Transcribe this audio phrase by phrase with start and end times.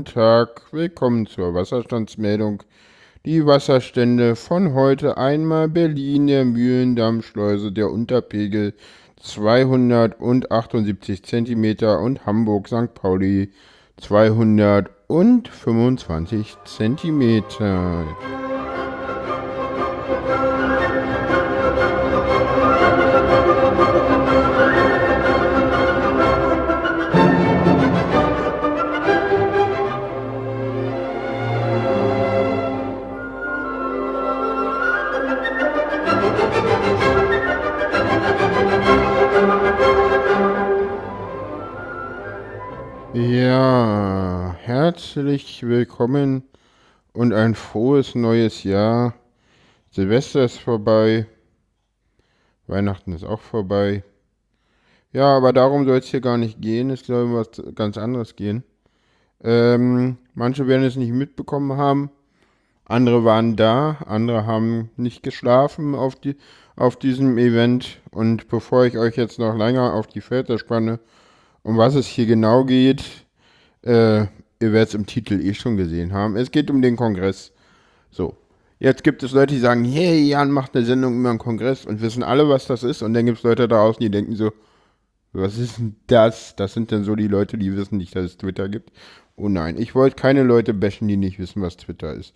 [0.00, 0.62] guten Tag.
[0.72, 2.62] Willkommen zur Wasserstandsmeldung.
[3.26, 8.72] Die Wasserstände von heute einmal Berlin, der Mühlendammschleuse, der Unterpegel
[9.20, 12.94] 278 cm und Hamburg St.
[12.94, 13.52] Pauli
[13.98, 17.44] 225 cm.
[44.90, 46.42] Herzlich willkommen
[47.12, 49.14] und ein frohes neues Jahr.
[49.92, 51.26] Silvester ist vorbei.
[52.66, 54.02] Weihnachten ist auch vorbei.
[55.12, 56.90] Ja, aber darum soll es hier gar nicht gehen.
[56.90, 58.64] Es soll um was ganz anderes gehen.
[59.44, 62.10] Ähm, manche werden es nicht mitbekommen haben.
[62.84, 63.98] Andere waren da.
[64.06, 66.34] Andere haben nicht geschlafen auf, die,
[66.74, 68.00] auf diesem Event.
[68.10, 70.98] Und bevor ich euch jetzt noch länger auf die Felder spanne,
[71.62, 73.04] um was es hier genau geht,
[73.82, 74.26] äh,
[74.60, 76.36] ihr werdet es im Titel eh schon gesehen haben.
[76.36, 77.52] Es geht um den Kongress.
[78.10, 78.36] So.
[78.78, 82.00] Jetzt gibt es Leute, die sagen, hey, Jan macht eine Sendung über einen Kongress und
[82.00, 83.02] wissen alle, was das ist.
[83.02, 84.52] Und dann gibt es Leute da draußen, die denken so,
[85.32, 86.56] was ist denn das?
[86.56, 88.90] Das sind dann so die Leute, die wissen nicht, dass es Twitter gibt.
[89.36, 92.34] Oh nein, ich wollte keine Leute bashen, die nicht wissen, was Twitter ist.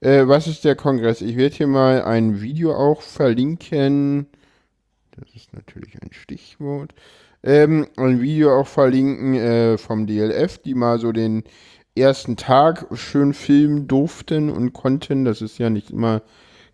[0.00, 1.20] Äh, was ist der Kongress?
[1.20, 4.26] Ich werde hier mal ein Video auch verlinken.
[5.12, 6.92] Das ist natürlich ein Stichwort
[7.44, 11.44] ähm, ein Video auch verlinken äh, vom DLF, die mal so den
[11.96, 15.24] ersten Tag schön filmen durften und konnten.
[15.24, 16.22] Das ist ja nicht immer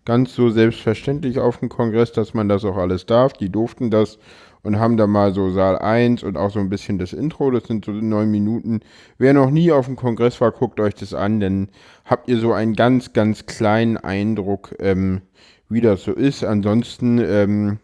[0.05, 3.33] ganz so selbstverständlich auf dem Kongress, dass man das auch alles darf.
[3.33, 4.17] Die durften das
[4.63, 7.51] und haben da mal so Saal 1 und auch so ein bisschen das Intro.
[7.51, 8.79] Das sind so neun Minuten.
[9.17, 11.69] Wer noch nie auf dem Kongress war, guckt euch das an, denn
[12.05, 15.21] habt ihr so einen ganz, ganz kleinen Eindruck, ähm,
[15.69, 16.43] wie das so ist.
[16.43, 17.79] Ansonsten, ähm,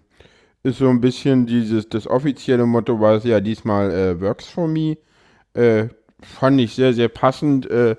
[0.63, 4.67] ist so ein bisschen dieses, das offizielle Motto war es ja diesmal äh, Works for
[4.67, 4.97] Me.
[5.53, 5.87] Äh,
[6.21, 7.69] fand ich sehr, sehr passend.
[7.69, 7.95] Äh,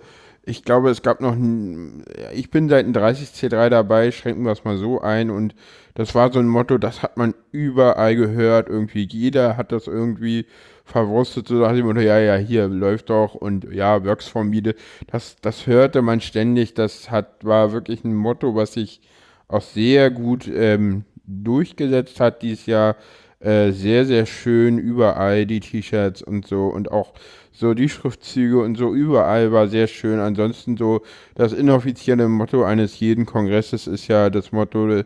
[0.48, 4.64] ich glaube, es gab noch, ein, ich bin seit dem 30C3 dabei, schränken wir es
[4.64, 5.54] mal so ein und
[5.94, 10.46] das war so ein Motto, das hat man überall gehört, irgendwie jeder hat das irgendwie
[10.84, 14.62] verwurstet, so nach dem Motto, ja, ja, hier läuft doch und ja, Works for Me,
[15.06, 19.02] das, das hörte man ständig, das hat, war wirklich ein Motto, was ich
[19.48, 22.96] auch sehr gut ähm, durchgesetzt hat dieses Jahr.
[23.40, 27.12] Äh, sehr, sehr schön überall die T-Shirts und so und auch
[27.52, 30.18] so die Schriftzüge und so überall war sehr schön.
[30.18, 31.02] Ansonsten so
[31.36, 35.02] das inoffizielle Motto eines jeden Kongresses ist ja das Motto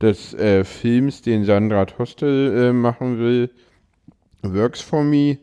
[0.00, 3.50] des äh, Films, den Sandra Tostel äh, machen will.
[4.42, 5.38] Works for Me.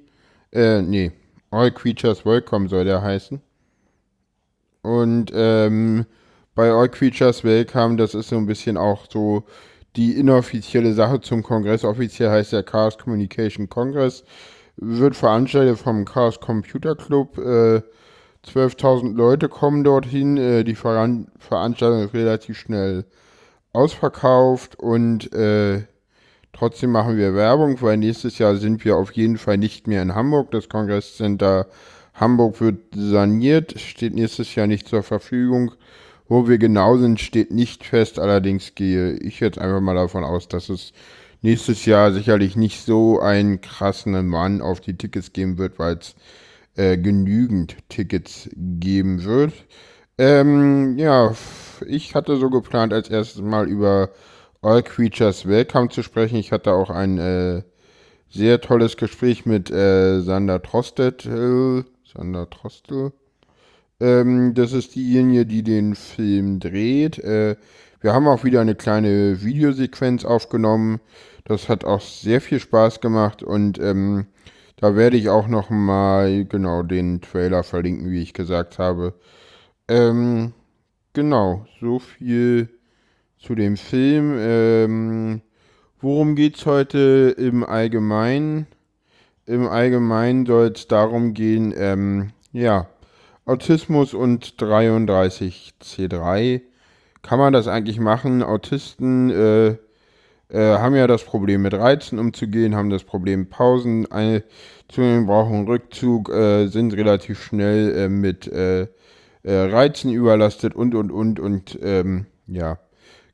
[0.54, 1.12] Äh, nee,
[1.52, 3.42] All Creatures Welcome soll der heißen.
[4.82, 6.06] Und ähm,
[6.56, 9.44] bei All Creatures Welcome, das ist so ein bisschen auch so
[9.96, 11.84] die inoffizielle Sache zum Kongress.
[11.84, 14.24] Offiziell heißt der Chaos Communication Congress.
[14.78, 17.38] Wird veranstaltet vom Chaos Computer Club.
[17.38, 17.82] Äh,
[18.48, 20.38] 12.000 Leute kommen dorthin.
[20.38, 23.06] Äh, die Veran Veranstaltung ist relativ schnell
[23.74, 25.84] ausverkauft und äh,
[26.54, 30.16] trotzdem machen wir Werbung, weil nächstes Jahr sind wir auf jeden Fall nicht mehr in
[30.16, 30.52] Hamburg.
[30.52, 31.68] Das Kongresscenter
[32.14, 35.72] Hamburg wird saniert, steht nächstes Jahr nicht zur Verfügung.
[36.30, 38.20] Wo wir genau sind, steht nicht fest.
[38.20, 40.94] Allerdings gehe ich jetzt einfach mal davon aus, dass es
[41.42, 46.16] nächstes Jahr sicherlich nicht so einen krassen Mann auf die Tickets geben wird, weil es
[46.76, 49.54] äh, genügend Tickets geben wird.
[50.20, 51.34] Ähm, ja,
[51.88, 54.10] ich hatte so geplant, als erstes mal über
[54.62, 56.36] All Creatures Welcome zu sprechen.
[56.38, 57.64] Ich hatte auch ein äh,
[58.30, 61.24] sehr tolles Gespräch mit äh, Sander Trostet.
[61.24, 63.14] Sander Trostel.
[64.00, 67.20] Ähm, das ist diejenige, die den Film dreht.
[67.20, 67.56] Äh,
[68.02, 71.00] wir haben auch wieder eine kleine Videosequenz aufgenommen.
[71.44, 74.28] Das hat auch sehr viel Spaß gemacht und ähm,
[74.78, 79.14] da werde ich auch noch mal genau den Trailer verlinken, wie ich gesagt habe.
[79.90, 80.54] Ähm,
[81.14, 82.70] genau, so viel
[83.40, 84.36] zu dem Film.
[84.38, 85.42] Ähm,
[86.00, 88.68] worum es heute im Allgemeinen?
[89.46, 92.88] Im Allgemeinen soll es darum gehen, ähm, ja,
[93.50, 96.62] Autismus und 33C3.
[97.24, 98.44] Kann man das eigentlich machen?
[98.44, 99.70] Autisten äh,
[100.50, 106.30] äh, haben ja das Problem mit Reizen umzugehen, haben das Problem Pausen einzunehmen, brauchen Rückzug,
[106.30, 108.88] äh, sind relativ schnell äh, mit äh, äh,
[109.44, 112.78] Reizen überlastet und und und und ähm, ja,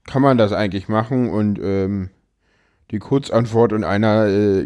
[0.05, 1.29] kann man das eigentlich machen?
[1.29, 2.09] Und ähm,
[2.91, 4.61] die Kurzantwort in einer äh,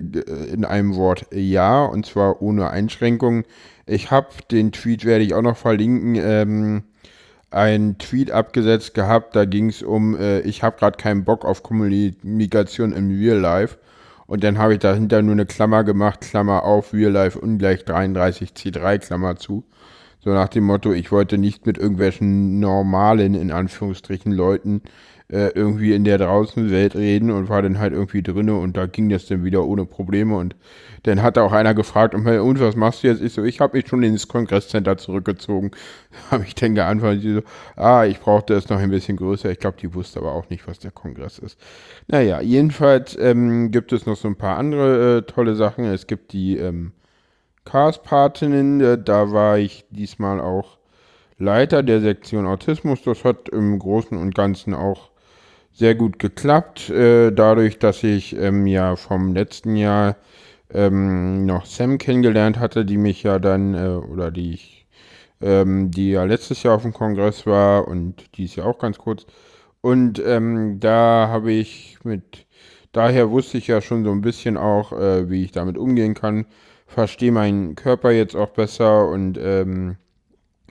[0.52, 3.44] in einem Wort ja und zwar ohne Einschränkung.
[3.86, 6.16] Ich habe den Tweet werde ich auch noch verlinken.
[6.16, 6.84] Ähm,
[7.52, 11.64] einen Tweet abgesetzt gehabt, da ging es um, äh, ich habe gerade keinen Bock auf
[11.64, 13.78] Kommunikation im Real Life.
[14.28, 18.52] Und dann habe ich dahinter nur eine Klammer gemacht, Klammer auf, Real Life ungleich 33
[18.52, 19.64] C3, Klammer zu.
[20.20, 24.84] So nach dem Motto, ich wollte nicht mit irgendwelchen normalen, in Anführungsstrichen, Leuten
[25.32, 28.88] äh, irgendwie in der draußen Welt reden und war dann halt irgendwie drinne und da
[28.88, 30.56] ging das dann wieder ohne Probleme und
[31.04, 33.22] dann hat auch einer gefragt, und, und was machst du jetzt?
[33.22, 35.72] Ich so, ich habe mich schon ins Kongresscenter zurückgezogen.
[36.32, 37.42] habe ich dann geantwortet, so,
[37.82, 39.52] ah, ich brauchte es noch ein bisschen größer.
[39.52, 41.60] Ich glaube, die wusste aber auch nicht, was der Kongress ist.
[42.08, 45.86] Naja, jedenfalls ähm, gibt es noch so ein paar andere äh, tolle Sachen.
[45.86, 46.94] Es gibt die ähm,
[47.66, 50.80] Chaos-Patinnen, äh, da war ich diesmal auch
[51.38, 53.04] Leiter der Sektion Autismus.
[53.04, 55.09] Das hat im Großen und Ganzen auch
[55.80, 60.18] sehr gut geklappt, äh, dadurch, dass ich ähm, ja vom letzten Jahr
[60.74, 64.88] ähm, noch Sam kennengelernt hatte, die mich ja dann, äh, oder die ich,
[65.42, 68.98] ähm, die ja letztes Jahr auf dem Kongress war und die ist ja auch ganz
[68.98, 69.26] kurz.
[69.82, 72.46] Und ähm, da habe ich mit,
[72.92, 76.46] daher wusste ich ja schon so ein bisschen auch, äh, wie ich damit umgehen kann,
[76.88, 79.96] verstehe meinen Körper jetzt auch besser und ähm,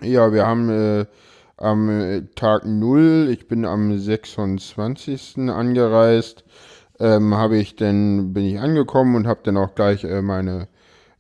[0.02, 1.06] ja, wir haben äh,
[1.58, 5.50] am äh, Tag 0, ich bin am 26.
[5.50, 6.44] angereist,
[7.00, 10.68] ähm, habe ich dann, bin ich angekommen und habe dann auch gleich äh, meine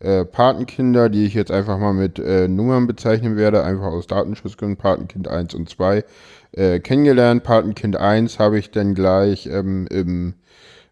[0.00, 4.76] äh, Patenkinder, die ich jetzt einfach mal mit äh, Nummern bezeichnen werde, einfach aus Datenschutzgründen,
[4.76, 6.04] Patenkind 1 und 2,
[6.52, 7.42] äh, kennengelernt.
[7.42, 10.34] Patenkind 1 habe ich dann gleich ähm, im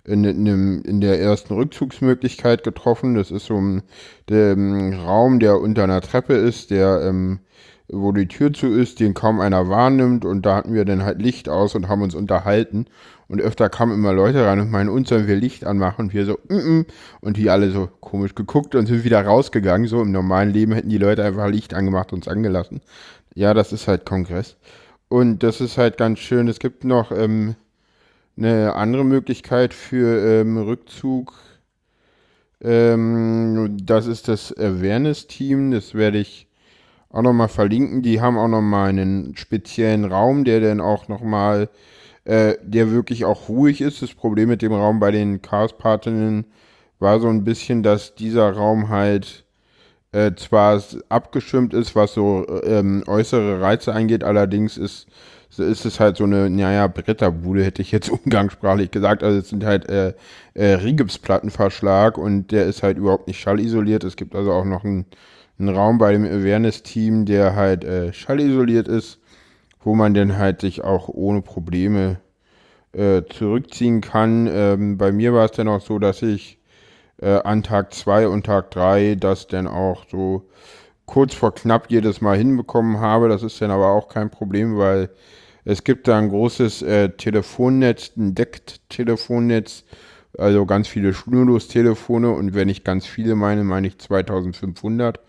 [0.05, 3.17] in, in, in, der ersten Rückzugsmöglichkeit getroffen.
[3.17, 3.83] Das ist so ein
[4.29, 7.41] der, um, Raum, der unter einer Treppe ist, der ähm,
[7.89, 10.25] wo die Tür zu ist, den kaum einer wahrnimmt.
[10.25, 12.87] Und da hatten wir dann halt Licht aus und haben uns unterhalten.
[13.29, 16.07] Und öfter kamen immer Leute rein und meinen, uns sollen wir Licht anmachen.
[16.07, 16.87] Und wir so, mm -mm.
[17.21, 19.89] und die alle so komisch geguckt und sind wieder rausgegangen.
[19.89, 22.81] So im normalen Leben hätten die Leute einfach Licht angemacht und uns angelassen.
[23.35, 24.57] Ja, das ist halt Kongress.
[25.09, 26.49] Und das ist halt ganz schön.
[26.49, 27.55] Es gibt noch ähm,
[28.37, 31.33] eine andere Möglichkeit für ähm, Rückzug.
[32.61, 35.71] Ähm, das ist das Awareness-Team.
[35.71, 36.46] Das werde ich
[37.11, 38.03] auch nochmal verlinken.
[38.03, 41.69] Die haben auch nochmal einen speziellen Raum, der dann auch nochmal,
[42.25, 44.03] äh, der wirklich auch ruhig ist.
[44.03, 46.47] Das Problem mit dem Raum bei den Chaos-Partinnen
[46.99, 49.47] war so ein bisschen, dass dieser Raum halt
[50.13, 55.07] äh, zwar abgeschirmt ist, was so ähm, äußere Reize angeht, allerdings ist,
[55.59, 59.23] ist es halt so eine, naja, Bretterbude, hätte ich jetzt umgangssprachlich gesagt.
[59.23, 60.15] Also es sind halt äh,
[60.55, 64.05] äh, Rigipsplattenverschlag und der ist halt überhaupt nicht schallisoliert.
[64.05, 65.07] Es gibt also auch noch ein
[65.59, 69.19] ein Raum bei dem Awareness-Team, der halt äh, schallisoliert ist,
[69.81, 72.19] wo man dann halt sich auch ohne Probleme
[72.93, 74.49] äh, zurückziehen kann.
[74.51, 76.59] Ähm, bei mir war es dann auch so, dass ich
[77.21, 80.49] äh, an Tag 2 und Tag 3 das dann auch so
[81.07, 83.29] kurz vor knapp jedes Mal hinbekommen habe.
[83.29, 85.11] Das ist dann aber auch kein Problem, weil
[85.65, 89.85] es gibt da ein großes äh, Telefonnetz, ein Deckt-Telefonnetz,
[90.39, 95.21] also ganz viele Schnurlos-Telefone und wenn ich ganz viele meine, meine ich 2500.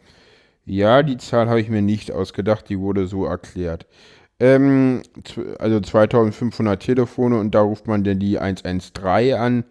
[0.70, 3.88] Ja, die Zahl habe ich mir nicht ausgedacht, die wurde so erklärt.
[4.40, 5.02] Ähm,
[5.60, 9.64] also 2500 Telefone und da ruft man dann die 113 an.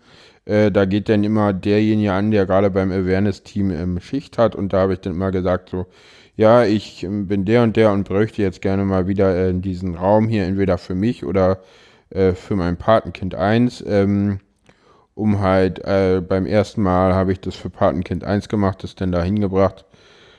[0.46, 4.72] Äh, da geht dann immer derjenige an, der gerade beim Awareness-Team ähm, Schicht hat und
[4.72, 5.86] da habe ich dann immer gesagt so,
[6.34, 9.60] ja, ich ähm, bin der und der und bräuchte jetzt gerne mal wieder äh, in
[9.62, 11.60] diesen Raum hier, entweder für mich oder
[12.10, 13.84] äh, für mein Patenkind 1.
[13.86, 14.40] Ähm,
[15.14, 19.12] um halt, äh, beim ersten Mal habe ich das für Patenkind 1 gemacht, das dann
[19.12, 19.84] da hingebracht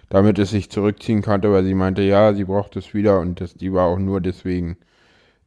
[0.10, 3.56] damit es sich zurückziehen konnte, weil sie meinte, ja, sie braucht es wieder und das,
[3.56, 4.78] die war auch nur deswegen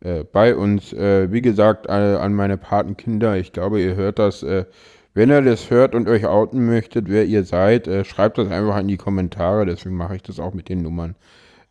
[0.00, 0.92] äh, bei uns.
[0.92, 4.42] Äh, wie gesagt, äh, an meine Patenkinder, ich glaube, ihr hört das.
[4.42, 4.66] Äh,
[5.12, 8.78] wenn ihr das hört und euch outen möchtet, wer ihr seid, äh, schreibt das einfach
[8.78, 11.16] in die Kommentare, deswegen mache ich das auch mit den Nummern.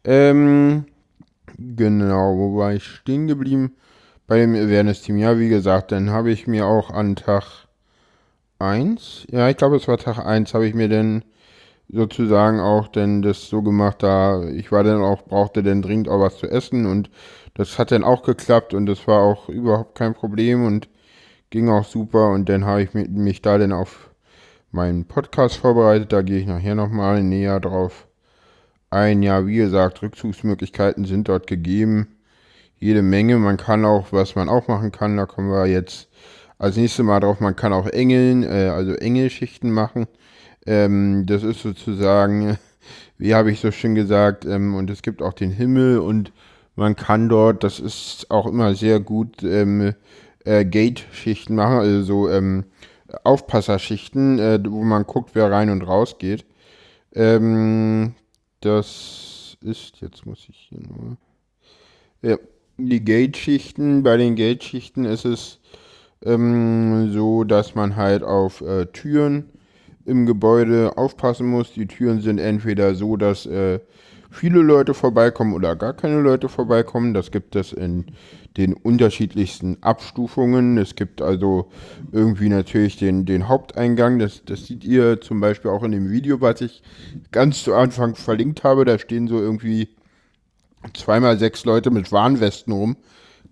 [0.04, 0.86] Ähm,
[1.58, 3.76] genau, wo war ich stehen geblieben?
[4.28, 5.18] Bei dem Awareness-Team.
[5.18, 7.68] Ja, wie gesagt, dann habe ich mir auch an Tag
[8.60, 11.24] 1, ja, ich glaube, es war Tag 1, habe ich mir dann
[11.90, 16.20] sozusagen auch denn das so gemacht, da ich war dann auch, brauchte dann dringend auch
[16.20, 17.10] was zu essen und
[17.56, 20.88] das hat dann auch geklappt und das war auch überhaupt kein Problem und
[21.50, 24.12] ging auch super und dann habe ich mich da dann auf
[24.72, 28.08] meinen Podcast vorbereitet, da gehe ich nachher nochmal näher drauf
[28.90, 29.24] ein.
[29.24, 32.16] Ja, wie gesagt, Rückzugsmöglichkeiten sind dort gegeben.
[32.78, 33.38] Jede Menge.
[33.38, 36.10] Man kann auch, was man auch machen kann, da kommen wir jetzt
[36.58, 40.08] als nächstes Mal drauf, man kann auch Engeln, äh, also Engelschichten machen.
[40.70, 42.60] Ähm, das ist sozusagen,
[43.18, 46.32] wie habe ich so schön gesagt, ähm, und es gibt auch den Himmel und
[46.76, 49.96] man kann dort, das ist auch immer sehr gut, ähm,
[50.46, 52.66] äh, Gate-Schichten machen, also so ähm,
[53.24, 56.46] Aufpasserschichten, äh, wo man guckt, wer rein und raus geht.
[57.16, 58.14] Ähm,
[58.62, 61.18] das ist, jetzt muss ich hier nur.
[62.22, 62.38] Ja,
[62.78, 65.60] die Gate-Schichten, bei den Gate-Schichten ist es
[66.24, 69.50] ähm, so, dass man halt auf äh, Türen
[70.10, 71.74] im Gebäude aufpassen muss.
[71.74, 73.80] Die Türen sind entweder so, dass äh,
[74.30, 77.14] viele Leute vorbeikommen oder gar keine Leute vorbeikommen.
[77.14, 78.06] Das gibt es in
[78.58, 80.78] den unterschiedlichsten Abstufungen.
[80.78, 81.70] Es gibt also
[82.12, 84.20] irgendwie natürlich den, den Haupteingang.
[84.20, 86.84] Das, das seht ihr zum Beispiel auch in dem Video, was ich
[87.32, 88.86] ganz zu Anfang verlinkt habe.
[88.86, 89.90] Da stehen so irgendwie
[90.94, 92.98] zweimal sechs Leute mit Warnwesten rum.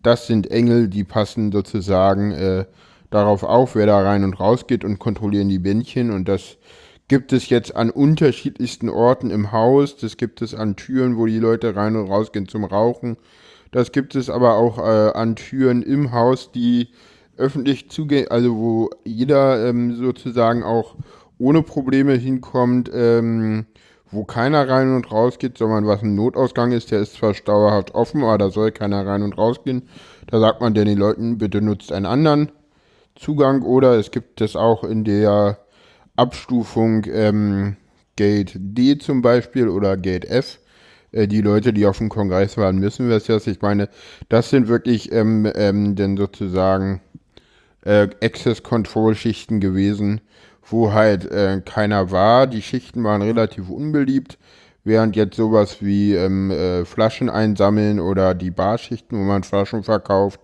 [0.04, 2.66] Das sind Engel, die passen sozusagen äh,
[3.10, 6.12] darauf auf, wer da rein und raus geht und kontrollieren die Bändchen.
[6.12, 6.58] Und das
[7.08, 9.98] gibt es jetzt an unterschiedlichsten Orten im Haus.
[9.98, 13.18] Das gibt es an Türen, wo die Leute rein und raus gehen zum Rauchen.
[13.72, 16.90] Das gibt es aber auch äh, an Türen im Haus, die
[17.38, 20.96] öffentlich zugehen, also wo jeder ähm, sozusagen auch
[21.38, 23.66] ohne Probleme hinkommt, ähm,
[24.10, 27.94] wo keiner rein und raus geht, sondern was ein Notausgang ist, der ist zwar dauerhaft
[27.94, 29.84] offen, aber da soll keiner rein und raus gehen.
[30.28, 32.52] Da sagt man den Leuten, bitte nutzt einen anderen
[33.18, 35.60] Zugang oder es gibt es auch in der
[36.16, 37.76] Abstufung ähm,
[38.16, 40.60] Gate D zum Beispiel oder Gate F.
[41.12, 43.48] Äh, die Leute, die auf dem Kongress waren, wissen wir es jetzt.
[43.48, 43.90] Ich meine,
[44.30, 47.02] das sind wirklich ähm, ähm, denn sozusagen
[47.86, 50.22] äh, Access-Control-Schichten gewesen,
[50.70, 52.48] wo halt äh, keiner war.
[52.48, 54.38] Die Schichten waren relativ unbeliebt,
[54.84, 60.42] während jetzt sowas wie ähm, äh, Flaschen einsammeln oder die Barschichten, wo man Flaschen verkauft,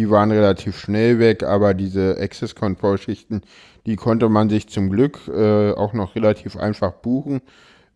[0.00, 3.42] die waren relativ schnell weg, aber diese Access Control Schichten,
[3.84, 7.42] die konnte man sich zum Glück äh, auch noch relativ einfach buchen.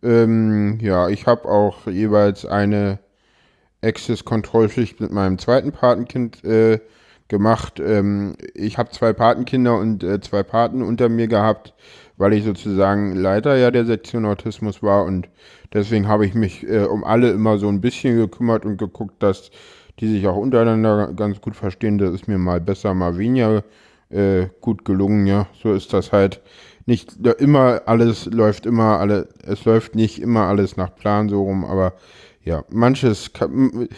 [0.03, 2.99] Ähm, ja, ich habe auch jeweils eine
[3.83, 6.79] Access Control Schicht mit meinem zweiten Patenkind äh,
[7.27, 7.79] gemacht.
[7.79, 11.73] Ähm, ich habe zwei Patenkinder und äh, zwei Paten unter mir gehabt,
[12.17, 15.27] weil ich sozusagen Leiter ja der Sektion Autismus war und
[15.73, 19.49] deswegen habe ich mich äh, um alle immer so ein bisschen gekümmert und geguckt, dass
[19.99, 21.97] die sich auch untereinander ganz gut verstehen.
[21.97, 23.63] Das ist mir mal besser, mal weniger
[24.09, 25.27] äh, gut gelungen.
[25.27, 26.41] Ja, so ist das halt.
[26.87, 31.65] Nicht immer alles läuft immer alle, es läuft nicht immer alles nach Plan so rum,
[31.65, 31.93] aber
[32.43, 33.89] ja, manches, kann,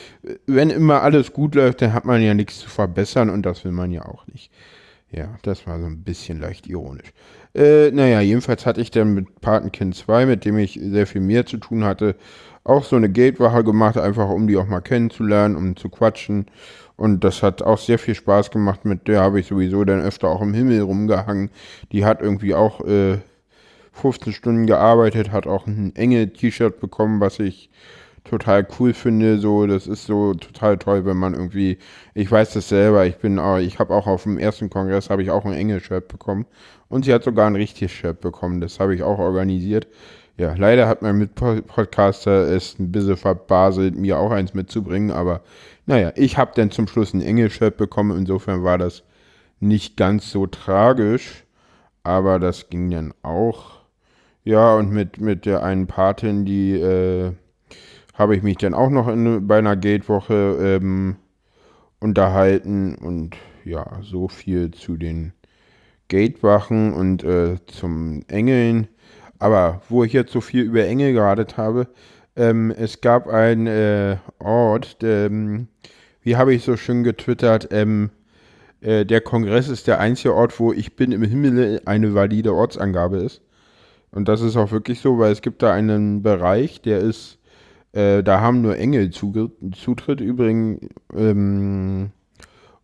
[0.46, 3.74] wenn immer alles gut läuft, dann hat man ja nichts zu verbessern und das will
[3.74, 4.54] man ja auch nicht.
[5.12, 7.12] Ja, das war so ein bisschen leicht ironisch.
[7.54, 11.46] Äh, naja, jedenfalls hatte ich dann mit Patenkind 2, mit dem ich sehr viel mehr
[11.46, 12.16] zu tun hatte,
[12.68, 16.48] auch so eine Gatewache gemacht, einfach um die auch mal kennenzulernen, um zu quatschen.
[16.96, 18.84] Und das hat auch sehr viel Spaß gemacht.
[18.86, 21.52] Mit der habe ich sowieso dann öfter auch im Himmel rumgehangen.
[21.92, 23.20] Die hat irgendwie auch äh,
[23.94, 27.70] 15 Stunden gearbeitet, hat auch ein enge T-Shirt bekommen, was ich
[28.24, 29.40] total cool finde.
[29.40, 31.78] So, das ist so total toll, wenn man irgendwie,
[32.14, 35.32] ich weiß das selber, ich bin, ich habe auch auf dem ersten Kongress habe ich
[35.32, 36.46] auch ein enges Shirt bekommen
[36.90, 38.62] und sie hat sogar ein richtiges Shirt bekommen.
[38.62, 39.88] Das habe ich auch organisiert.
[40.38, 45.42] Ja, leider hat mein Mitpodcaster es ein bisschen verbaselt, mir auch eins mitzubringen, aber
[45.88, 49.04] naja, ich habe dann zum Schluss ein Engelshirt bekommen, insofern war das
[49.60, 51.44] nicht ganz so tragisch,
[52.04, 53.78] aber das ging dann auch.
[54.44, 57.32] Ja, und mit, mit der einen Patin, die äh,
[58.14, 61.18] habe ich mich dann auch noch in, bei einer Gatewoche ähm,
[62.00, 65.34] unterhalten und ja, so viel zu den
[66.08, 68.88] Gatewachen und äh, zum Engeln.
[69.40, 71.88] Aber wo ich jetzt so viel über Engel geradet habe,
[72.36, 75.68] ähm, es gab einen äh, Ort, ähm,
[76.22, 78.12] wie habe ich so schön getwittert, ähm,
[78.82, 83.18] äh, der Kongress ist der einzige Ort, wo ich bin im Himmel eine valide Ortsangabe
[83.18, 83.42] ist.
[84.12, 87.40] Und das ist auch wirklich so, weil es gibt da einen Bereich, der ist,
[87.94, 90.80] äh, da haben nur Engel Zutritt übrigens.
[91.16, 92.12] Ähm,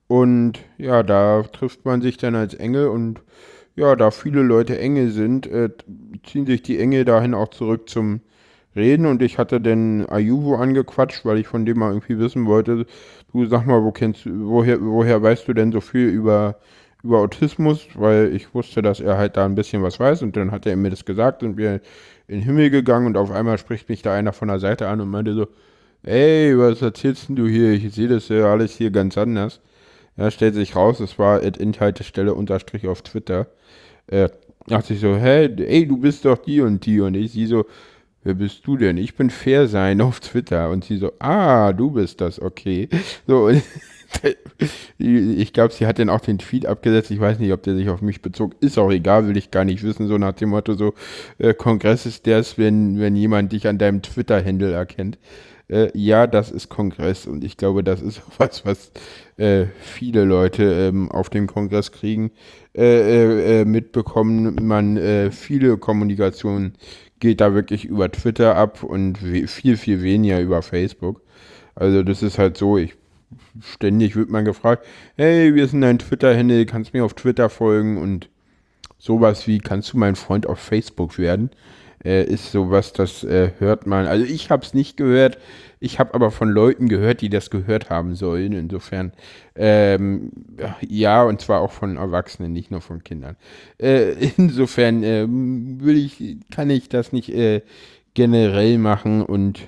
[0.08, 3.22] und ja, da trifft man sich dann als Engel und
[3.76, 5.70] ja, da viele Leute Engel sind, äh,
[6.24, 8.22] ziehen sich die Engel dahin auch zurück zum
[8.76, 12.86] Reden und ich hatte den Ayuvo angequatscht, weil ich von dem mal irgendwie wissen wollte,
[13.32, 16.58] du sag mal, wo kennst woher, woher weißt du denn so viel über,
[17.04, 17.88] über Autismus?
[17.96, 20.76] Weil ich wusste, dass er halt da ein bisschen was weiß und dann hat er
[20.76, 21.82] mir das gesagt und wir
[22.28, 25.02] in den Himmel gegangen und auf einmal spricht mich da einer von der Seite an
[25.02, 25.48] und meinte so,
[26.04, 27.72] ey, was erzählst denn du hier?
[27.72, 29.62] Ich sehe das ja alles hier ganz anders.
[30.18, 33.48] Ja, stellt sich raus, es war at Inhaltestelle unterstrich auf Twitter.
[34.08, 34.30] Äh,
[34.68, 37.02] dachte ich so, hä, ey, du bist doch die und die.
[37.02, 37.66] Und ich sie so,
[38.24, 38.98] wer bist du denn?
[38.98, 40.70] Ich bin Fair sein auf Twitter.
[40.70, 42.90] Und sie so, ah, du bist das, okay.
[43.28, 43.50] So,
[45.00, 47.10] ich glaube, sie hat dann auch den Tweet abgesetzt.
[47.10, 48.56] Ich weiß nicht, ob der sich auf mich bezog.
[48.60, 50.08] Ist auch egal, will ich gar nicht wissen.
[50.08, 50.94] So nach dem Motto, so
[51.40, 55.18] äh, Kongress ist das, wenn, wenn jemand dich an deinem Twitter-Handle erkennt.
[55.74, 58.92] Äh, ja, das ist Kongress und ich glaube, das ist was, was
[59.38, 62.32] äh, viele Leute ähm, auf dem Kongress kriegen,
[62.76, 64.56] äh, äh, äh mitbekommen.
[64.62, 66.74] Man, äh, viele Kommunikation
[67.20, 71.24] geht da wirklich über Twitter ab und viel, viel weniger über Facebook.
[71.74, 72.94] Also das ist halt so, ich
[73.62, 78.30] ständig wird man gefragt, hey, wir sind dein Twitter-Handle, kannst mir auf Twitter folgen und
[79.00, 81.50] sowas wie, kannst du mein Freund auf Facebook werden?
[82.06, 84.08] Äh, ist sowas, das äh, hört man.
[84.08, 85.38] Also ich habe es nicht gehört,
[85.80, 88.54] ich habe aber von Leuten gehört, die das gehört haben sollen.
[88.54, 89.14] Insofern,
[89.56, 90.32] ähm,
[90.82, 93.38] ja, und zwar auch von Erwachsenen, nicht nur von Kindern.
[93.80, 97.62] Äh, insofern äh, will ich, kann ich das nicht äh,
[98.14, 99.62] generell machen und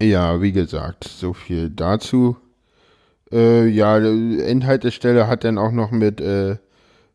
[0.00, 2.36] ja, wie gesagt, so viel dazu.
[3.32, 6.20] Äh, ja, Endhaltestelle hat dann auch noch mit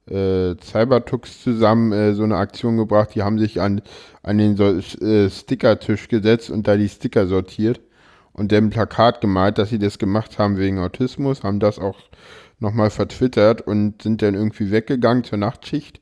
[0.09, 3.09] äh, Cybertux zusammen äh, so eine Aktion gebracht.
[3.15, 3.81] Die haben sich an,
[4.23, 4.65] an den so,
[5.05, 7.79] äh, Stickertisch gesetzt und da die Sticker sortiert
[8.33, 11.97] und dann ein Plakat gemalt, dass sie das gemacht haben wegen Autismus, haben das auch
[12.59, 16.01] nochmal vertwittert und sind dann irgendwie weggegangen zur Nachtschicht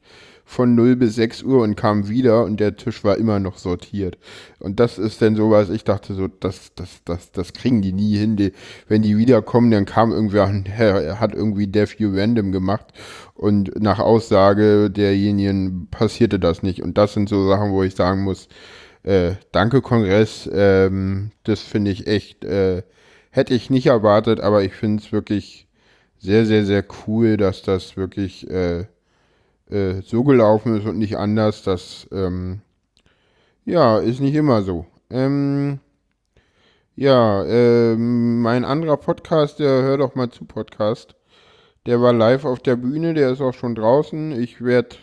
[0.49, 4.17] von 0 bis 6 Uhr und kam wieder und der Tisch war immer noch sortiert.
[4.59, 8.15] Und das ist dann sowas, ich dachte so, das, das, das, das kriegen die nie
[8.15, 8.37] hin.
[8.37, 8.53] Die,
[8.87, 10.47] wenn die wiederkommen, dann kam irgendwer,
[10.79, 12.85] er hat irgendwie Death You Random gemacht
[13.35, 16.81] und nach Aussage derjenigen passierte das nicht.
[16.81, 18.47] Und das sind so Sachen, wo ich sagen muss,
[19.03, 22.83] äh, danke Kongress, ähm, das finde ich echt, äh,
[23.31, 25.67] hätte ich nicht erwartet, aber ich finde es wirklich
[26.19, 28.85] sehr, sehr, sehr cool, dass das wirklich äh,
[29.69, 31.63] äh, so gelaufen ist und nicht anders.
[31.63, 32.61] Das ähm,
[33.65, 34.85] ja, ist nicht immer so.
[35.09, 35.79] Ähm,
[36.95, 41.15] ja, ähm, mein anderer Podcast, der Hör doch mal zu Podcast,
[41.85, 44.31] der war live auf der Bühne, der ist auch schon draußen.
[44.41, 44.95] Ich werde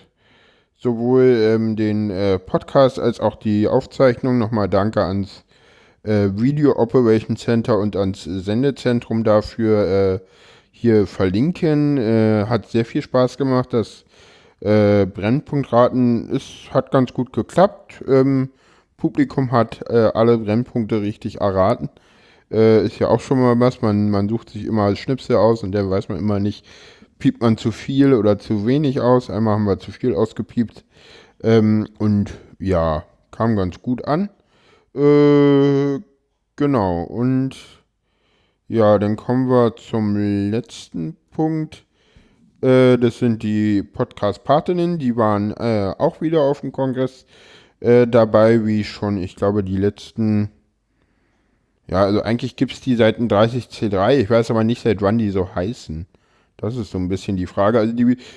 [0.77, 5.44] sowohl ähm, den äh, Podcast als auch die Aufzeichnung nochmal Danke ans
[6.03, 10.20] äh, Video Operation Center und ans Sendezentrum dafür äh,
[10.70, 11.96] hier verlinken.
[11.96, 13.72] Äh, hat sehr viel Spaß gemacht.
[13.72, 14.05] Das
[14.64, 18.03] äh, Brennpunktraten ist, hat ganz gut geklappt.
[18.09, 18.50] Ähm,
[18.96, 21.90] Publikum hat äh, alle Brennpunkte richtig erraten.
[22.50, 23.83] Äh, ist ja auch schon mal was.
[23.83, 26.64] Man, man sucht sich immer Schnipsel aus und der weiß man immer nicht,
[27.18, 29.29] piept man zu viel oder zu wenig aus.
[29.29, 30.85] Einmal haben wir zu viel ausgepiept.
[31.42, 34.31] Ähm, und ja, kam ganz gut an.
[34.94, 36.00] Äh,
[36.57, 37.03] genau.
[37.03, 37.57] Und
[38.66, 40.16] ja, dann kommen wir zum
[40.50, 41.85] letzten Punkt.
[42.64, 47.27] Äh, das sind die Podcast-Patinnen, die waren äh, auch wieder auf dem Kongress
[47.81, 50.50] äh, dabei, wie schon, ich glaube, die letzten.
[51.87, 54.16] Ja, also eigentlich gibt es die seit dem 30C3.
[54.16, 56.07] Ich weiß aber nicht, seit wann die so heißen.
[56.57, 57.79] Das ist so ein bisschen die Frage.
[57.79, 57.94] Also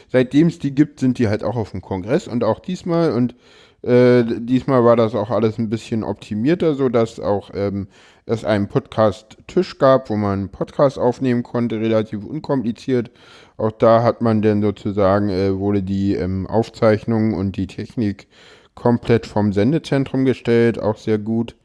[0.10, 3.36] seitdem es die gibt, sind die halt auch auf dem Kongress und auch diesmal und
[3.84, 7.88] äh, diesmal war das auch alles ein bisschen optimierter, sodass auch ähm,
[8.28, 13.10] es einen Podcast-Tisch gab, wo man einen Podcast aufnehmen konnte, relativ unkompliziert.
[13.56, 18.28] Auch da hat man dann sozusagen, äh, wurde die ähm, Aufzeichnung und die Technik
[18.76, 21.56] komplett vom Sendezentrum gestellt, auch sehr gut.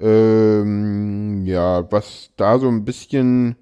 [0.00, 3.56] Ähm, ja, was da so ein bisschen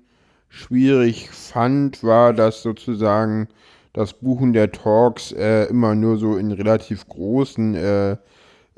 [0.48, 3.48] schwierig fand, war, dass sozusagen
[3.92, 8.16] das Buchen der Talks äh, immer nur so in relativ großen äh,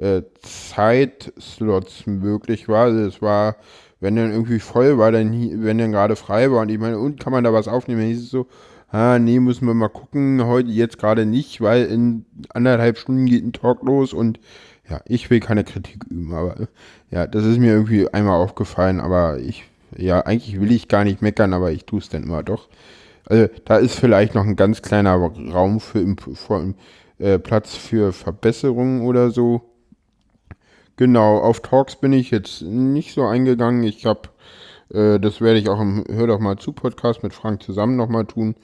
[0.01, 2.87] äh, Zeitslots möglich war.
[2.87, 3.57] Also es war,
[4.01, 5.33] wenn dann irgendwie voll war, dann
[5.63, 8.09] wenn dann gerade frei war und ich meine, und kann man da was aufnehmen, dann
[8.09, 8.47] hieß es so,
[8.91, 13.45] ah, nee, müssen wir mal gucken, heute jetzt gerade nicht, weil in anderthalb Stunden geht
[13.45, 14.41] ein Talk los und
[14.89, 16.69] ja, ich will keine Kritik üben, aber
[17.11, 19.65] ja, das ist mir irgendwie einmal aufgefallen, aber ich,
[19.97, 22.69] ja, eigentlich will ich gar nicht meckern, aber ich tue es dann immer doch.
[23.27, 26.75] Also da ist vielleicht noch ein ganz kleiner Raum für, für
[27.19, 29.70] äh, Platz für Verbesserungen oder so.
[31.01, 33.85] Genau, auf Talks bin ich jetzt nicht so eingegangen.
[33.85, 34.29] Ich habe
[34.93, 38.27] äh, das werde ich auch im Hör doch mal zu Podcast mit Frank zusammen nochmal
[38.27, 38.55] tun.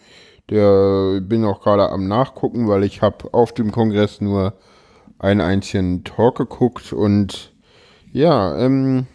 [0.51, 4.53] Der bin auch gerade am Nachgucken, weil ich habe auf dem Kongress nur
[5.19, 7.55] einen einzigen Talk geguckt und
[8.13, 9.07] ja, ähm,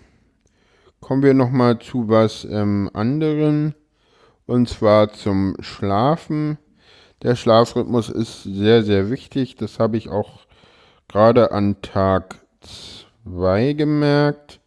[0.99, 3.75] kommen wir nochmal zu was ähm, anderen
[4.47, 6.57] und zwar zum Schlafen.
[7.21, 9.57] Der Schlafrhythmus ist sehr, sehr wichtig.
[9.57, 10.39] Das habe ich auch
[11.07, 12.41] gerade an Tag
[13.23, 14.59] 2 gemerkt.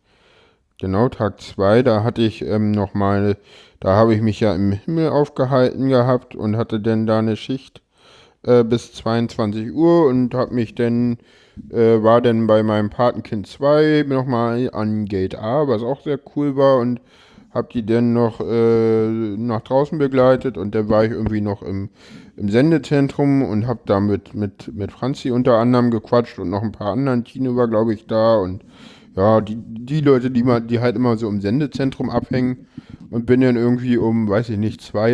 [0.81, 3.37] Genau, Tag 2, da hatte ich ähm, nochmal,
[3.81, 7.81] da habe ich mich ja im Himmel aufgehalten gehabt und hatte dann da eine Schicht
[8.43, 11.19] äh, bis 22 Uhr und habe mich dann,
[11.71, 16.57] äh, war dann bei meinem Patenkind 2 nochmal an Gate A, was auch sehr cool
[16.57, 17.01] war und
[17.55, 21.89] hab die dann noch äh, nach draußen begleitet und dann war ich irgendwie noch im,
[22.37, 26.73] im Sendezentrum und hab da mit, mit, mit Franzi unter anderem gequatscht und noch ein
[26.73, 27.25] paar anderen.
[27.25, 28.65] Tine war, glaube ich, da und
[29.17, 32.67] ja, die, die Leute, die, mal, die halt immer so im Sendezentrum abhängen
[33.11, 35.13] und bin dann irgendwie um, weiß ich nicht, zwei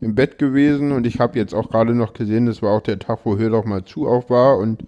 [0.00, 2.98] im Bett gewesen und ich habe jetzt auch gerade noch gesehen, das war auch der
[2.98, 4.82] Tag, wo Hör doch mal zu auf war und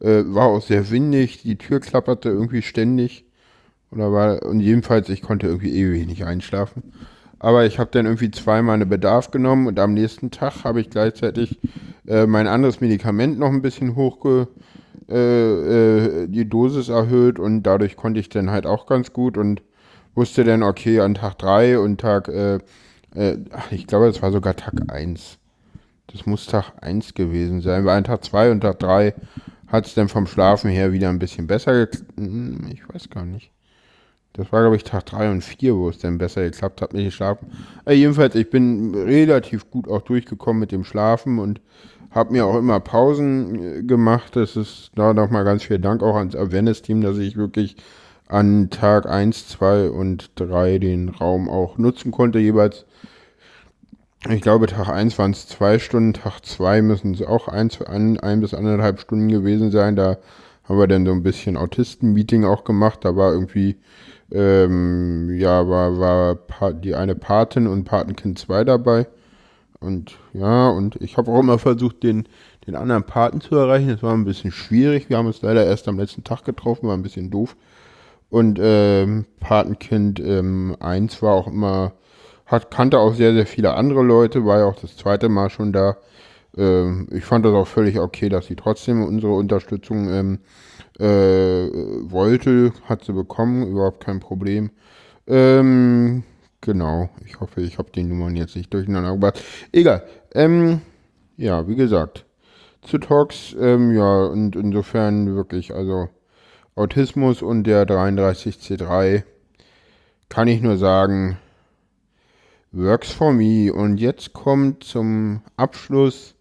[0.00, 3.29] äh, war auch sehr windig, die Tür klapperte irgendwie ständig
[3.90, 6.92] oder war, und jedenfalls, ich konnte irgendwie ewig nicht einschlafen.
[7.38, 10.90] Aber ich habe dann irgendwie zweimal eine Bedarf genommen und am nächsten Tag habe ich
[10.90, 11.58] gleichzeitig
[12.06, 14.48] äh, mein anderes Medikament noch ein bisschen hochge
[15.10, 15.14] äh,
[16.24, 19.62] äh, die Dosis erhöht und dadurch konnte ich dann halt auch ganz gut und
[20.14, 22.58] wusste dann, okay, an Tag 3 und Tag, äh,
[23.14, 23.38] äh,
[23.70, 25.38] ich glaube, es war sogar Tag 1.
[26.08, 29.14] Das muss Tag 1 gewesen sein, weil an Tag 2 und Tag 3
[29.66, 32.04] hat es dann vom Schlafen her wieder ein bisschen besser geklappt.
[32.16, 33.50] Hm, ich weiß gar nicht.
[34.34, 37.02] Das war, glaube ich, Tag 3 und 4, wo es dann besser geklappt hat mit
[37.02, 37.48] dem Schlafen.
[37.84, 41.60] Aber jedenfalls, ich bin relativ gut auch durchgekommen mit dem Schlafen und
[42.10, 44.36] habe mir auch immer Pausen äh, gemacht.
[44.36, 47.76] Das ist da nochmal ganz viel Dank auch ans Awareness-Team, dass ich wirklich
[48.28, 52.84] an Tag 1, 2 und 3 den Raum auch nutzen konnte, jeweils.
[54.28, 58.20] Ich glaube, Tag 1 waren es zwei Stunden, Tag 2 müssen es auch ein, ein,
[58.20, 59.96] ein bis anderthalb Stunden gewesen sein.
[59.96, 60.18] Da
[60.64, 63.00] haben wir dann so ein bisschen Autisten-Meeting auch gemacht.
[63.02, 63.76] Da war irgendwie,
[64.32, 69.06] ähm, ja, war, war die eine Patin und Patenkind 2 dabei.
[69.80, 72.28] Und ja, und ich habe auch immer versucht, den,
[72.66, 73.88] den anderen Paten zu erreichen.
[73.88, 75.08] Das war ein bisschen schwierig.
[75.08, 77.56] Wir haben uns leider erst am letzten Tag getroffen, war ein bisschen doof.
[78.28, 81.92] Und ähm, Patenkind ähm, 1 war auch immer,
[82.46, 85.72] hat, kannte auch sehr, sehr viele andere Leute, war ja auch das zweite Mal schon
[85.72, 85.96] da.
[86.56, 90.38] Ähm, ich fand das auch völlig okay, dass sie trotzdem unsere Unterstützung ähm,
[91.00, 91.70] äh,
[92.10, 94.70] wollte, hat sie bekommen, überhaupt kein Problem.
[95.26, 96.24] Ähm,
[96.60, 97.08] Genau.
[97.24, 99.42] Ich hoffe, ich habe die Nummern jetzt nicht durcheinander gebracht.
[99.72, 100.04] Egal.
[100.34, 100.82] Ähm,
[101.36, 102.26] ja, wie gesagt.
[102.82, 106.08] Zu Talks, ähm, ja, und insofern wirklich, also
[106.74, 109.22] Autismus und der 33C3
[110.30, 111.38] kann ich nur sagen,
[112.72, 113.72] works for me.
[113.72, 116.34] Und jetzt kommt zum Abschluss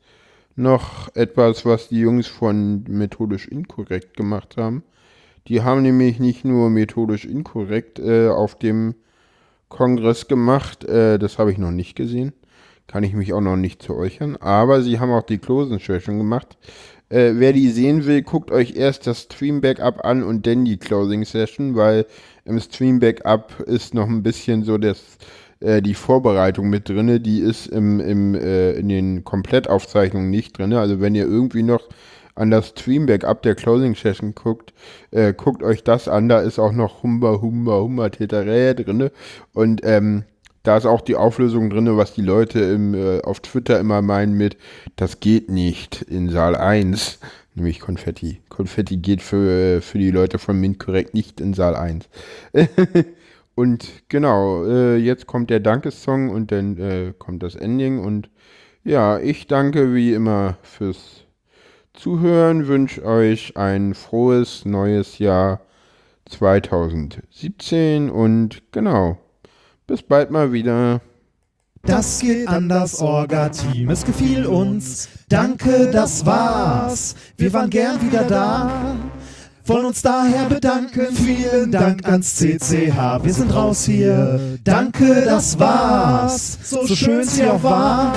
[0.59, 4.83] noch etwas, was die Jungs von methodisch inkorrekt gemacht haben.
[5.47, 8.95] Die haben nämlich nicht nur methodisch inkorrekt äh, auf dem
[9.69, 10.83] Kongress gemacht.
[10.83, 12.33] Äh, das habe ich noch nicht gesehen.
[12.85, 14.37] Kann ich mich auch noch nicht zu äußern.
[14.37, 16.57] Aber sie haben auch die Closing Session gemacht.
[17.09, 20.77] Äh, wer die sehen will, guckt euch erst das Stream Backup an und dann die
[20.77, 22.05] Closing Session, weil
[22.45, 25.17] im Stream Backup ist noch ein bisschen so das,
[25.59, 27.21] äh, die Vorbereitung mit drin.
[27.23, 30.73] Die ist im, im, äh, in den Komplettaufzeichnungen nicht drin.
[30.73, 31.87] Also wenn ihr irgendwie noch
[32.35, 34.73] an das Streamback ab der Closing Session guckt,
[35.11, 36.29] äh, guckt euch das an.
[36.29, 39.09] Da ist auch noch Humba, Humba, Humba Teterä drin.
[39.53, 40.23] Und ähm,
[40.63, 44.33] da ist auch die Auflösung drin, was die Leute im, äh, auf Twitter immer meinen
[44.33, 44.57] mit,
[44.95, 47.19] das geht nicht in Saal 1,
[47.55, 48.39] nämlich Konfetti.
[48.49, 52.07] Konfetti geht für, für die Leute von Mint korrekt nicht in Saal 1.
[53.59, 58.29] und genau, äh, jetzt kommt der Dankessong und dann äh, kommt das Ending und
[58.85, 61.25] ja, ich danke wie immer fürs
[61.93, 65.59] Zuhören, wünsche euch ein frohes neues Jahr
[66.29, 69.17] 2017 und genau,
[69.87, 71.01] bis bald mal wieder.
[71.81, 75.09] Das geht an das Orga-Team, es gefiel uns.
[75.27, 77.13] Danke, das war's.
[77.35, 78.95] Wir waren gern wieder da.
[79.69, 81.13] Wollen uns daher bedanken.
[81.13, 83.23] Vielen Dank ans CCH.
[83.23, 84.57] Wir sind raus hier.
[84.63, 86.57] Danke, das war's.
[86.63, 88.13] So schön es hier auch war.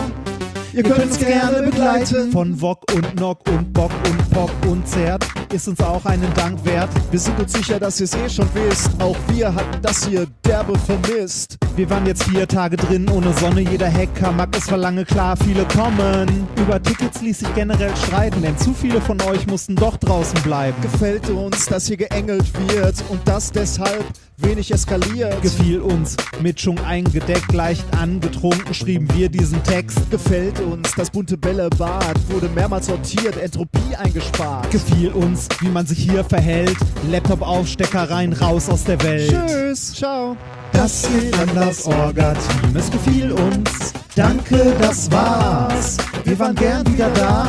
[0.75, 2.33] Ihr könnt uns gerne begleiten.
[2.33, 6.65] Von Wok und Nock und Bock und Pock und Zert ist uns auch einen Dank
[6.65, 6.89] wert.
[7.11, 8.91] Wir sind uns sicher, dass ihr es eh schon wisst.
[8.99, 11.59] Auch wir hatten das hier derbe vermisst.
[11.77, 13.61] Wir waren jetzt vier Tage drin ohne Sonne.
[13.61, 16.49] Jeder Hacker mag es verlange klar, viele kommen.
[16.57, 20.81] Über Tickets ließ sich generell streiten, denn zu viele von euch mussten doch draußen bleiben.
[20.81, 24.05] Gefällt uns, dass hier geengelt wird und das deshalb
[24.45, 25.41] wenig eskaliert.
[25.43, 30.11] Gefiel uns, Mitschung eingedeckt, leicht angetrunken, schrieben wir diesen Text.
[30.11, 34.71] Gefällt uns, das bunte Bällebad wurde mehrmals sortiert, Entropie eingespart.
[34.71, 36.77] Gefiel uns, wie man sich hier verhält,
[37.11, 39.35] Laptop aufstecker rein, raus aus der Welt.
[39.47, 40.37] Tschüss, ciao.
[40.73, 43.93] Das geht an das Orga-Team, es gefiel uns.
[44.15, 45.97] Danke, das war's.
[46.25, 47.47] Wir waren gern wieder da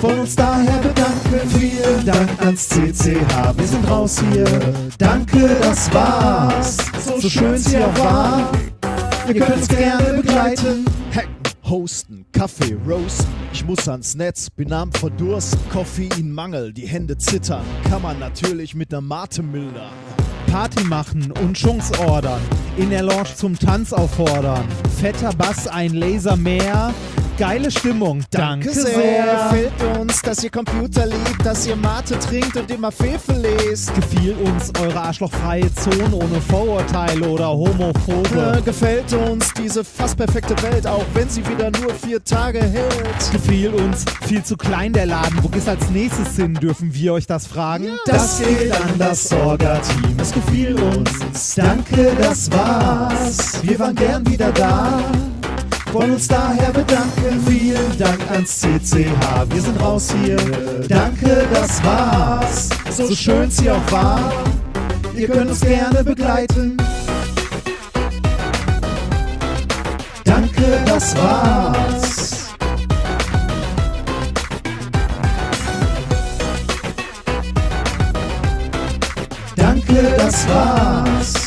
[0.00, 1.48] von uns daher bedanken.
[1.58, 4.46] Vielen Dank ans CCH, wir sind raus hier.
[4.98, 6.78] Danke, das war's.
[7.20, 8.52] So, schön es hier auch war.
[9.28, 10.84] Ihr könnt uns gerne begleiten.
[11.14, 11.36] Hacken,
[11.68, 13.26] hosten, Kaffee, roasten.
[13.52, 15.60] Ich muss ans Netz, bin am Verdursten.
[15.70, 17.64] Koffeinmangel, die Hände zittern.
[17.88, 19.92] Kann man natürlich mit ner Mate mildern.
[20.50, 22.40] Party machen und Chunks ordern,
[22.76, 24.64] in der Lounge zum Tanz auffordern.
[25.00, 26.92] Fetter Bass, ein Laser mehr.
[27.40, 29.48] Geile Stimmung, danke, sehr.
[29.50, 33.94] Gefällt uns, dass ihr Computer liebt, dass ihr Mate trinkt und immer Fefe lest.
[33.94, 38.60] Gefiel uns eure arschlochfreie Zone ohne Vorurteile oder Äh, Homophobe.
[38.62, 43.32] gefällt uns diese fast perfekte Welt, auch wenn sie wieder nur vier Tage hält.
[43.32, 45.42] Gefiel uns viel zu klein der Laden.
[45.42, 46.52] Wo geht's als nächstes hin?
[46.52, 47.86] Dürfen wir euch das fragen?
[48.04, 51.54] Das geht an das Orga-Team, es gefiel uns.
[51.56, 53.62] Danke, das war's.
[53.62, 55.00] Wir waren gern wieder da.
[55.92, 57.44] Wollen uns daher bedanken.
[57.46, 59.50] Vielen Dank ans CCH.
[59.50, 60.36] Wir sind raus hier.
[60.88, 62.68] Danke, das war's.
[62.90, 64.32] So schön sie auch war.
[65.16, 66.76] Ihr könnt uns gerne begleiten.
[70.24, 72.50] Danke, das war's.
[79.56, 81.39] Danke, das war's.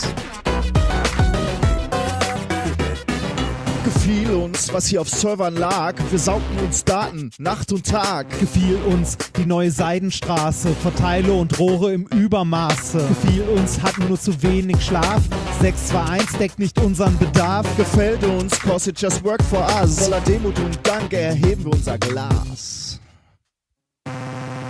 [4.14, 5.96] Gefiel uns, was hier auf Servern lag.
[6.12, 8.28] Wir saugten uns Daten, Nacht und Tag.
[8.40, 13.00] Gefiel uns die neue Seidenstraße, Verteile und Rohre im Übermaße.
[13.08, 15.24] Gefiel uns, hatten nur zu wenig Schlaf.
[15.62, 17.66] 621 deckt nicht unseren Bedarf.
[17.76, 19.98] Gefällt uns, cause it just work for us.
[19.98, 23.00] Voller Demut und Dank erheben wir unser Glas.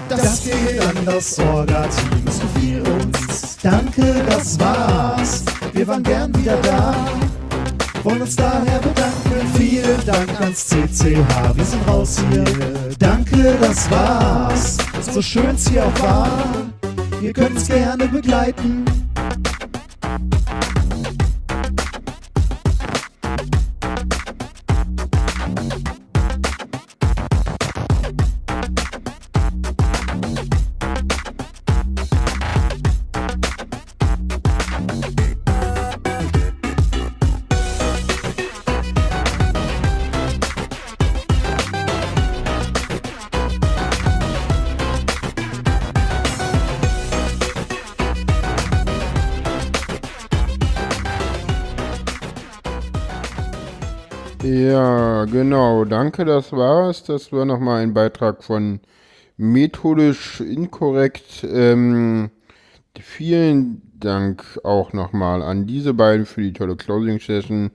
[0.08, 3.58] Das geht an das Orga-Team, es gefiel uns.
[3.62, 5.44] Danke, das war's.
[5.74, 6.96] Wir waren gern wieder da.
[8.04, 9.48] Wollen uns daher bedanken.
[9.56, 11.56] Vielen Dank ans CCH.
[11.56, 12.44] Wir sind raus hier.
[13.00, 14.78] Danke, das war's.
[15.02, 16.30] So schön es hier auch war.
[17.22, 19.03] Ihr könnt uns gerne begleiten.
[55.44, 55.84] Genau.
[55.84, 57.04] Danke, das war's.
[57.04, 58.80] Das war nochmal ein Beitrag von
[59.36, 61.44] Methodisch Inkorrekt.
[61.44, 62.32] Ähm,
[62.98, 67.72] vielen Dank auch nochmal an diese beiden für die tolle Closing Session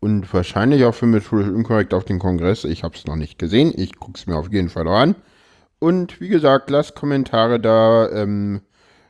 [0.00, 2.64] und wahrscheinlich auch für Methodisch Inkorrekt auf den Kongress.
[2.64, 3.72] Ich habe es noch nicht gesehen.
[3.76, 5.14] Ich gucke es mir auf jeden Fall an.
[5.78, 8.60] Und wie gesagt, lasst Kommentare da, ähm,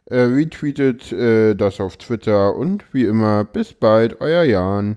[0.05, 4.97] äh, retweetet äh, das auf Twitter und wie immer, bis bald, euer Jan.